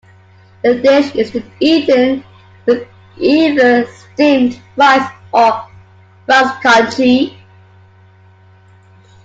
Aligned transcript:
The 0.63 0.81
dish 0.81 1.13
is 1.13 1.31
then 1.31 1.43
eaten 1.59 2.23
with 2.65 2.87
either 3.19 3.85
steamed 3.85 4.59
rice 4.75 5.07
or 5.31 5.67
rice 6.27 6.51
congee. 6.63 7.37